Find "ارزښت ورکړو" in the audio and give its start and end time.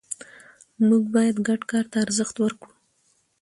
2.05-2.71